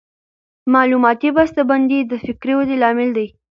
معلوماتي 0.73 1.29
بسته 1.37 1.61
بندي 1.69 1.99
د 2.03 2.11
فکري 2.25 2.53
ودې 2.57 2.75
لامل 2.81 3.09
دی. 3.17 3.27